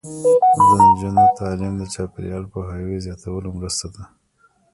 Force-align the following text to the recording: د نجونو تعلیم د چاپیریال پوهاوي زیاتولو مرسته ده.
د 0.67 0.67
نجونو 0.79 1.23
تعلیم 1.39 1.73
د 1.77 1.83
چاپیریال 1.93 2.43
پوهاوي 2.51 2.97
زیاتولو 3.05 3.49
مرسته 3.57 3.85
ده. 3.93 4.03